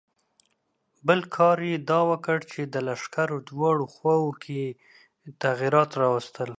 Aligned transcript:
بل 1.07 1.19
کار 1.35 1.57
یې 1.69 1.77
دا 1.89 1.99
وکړ 2.11 2.39
چې 2.51 2.61
د 2.73 2.75
لښکر 2.87 3.29
دواړو 3.49 3.85
خواوو 3.93 4.31
کې 4.43 4.53
یې 4.67 4.73
تغیرات 5.43 5.91
راوستل. 6.01 6.49